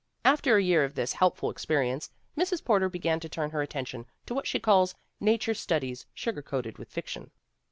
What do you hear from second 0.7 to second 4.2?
of this" helpful experience, Mrs. Porter began to turn her attention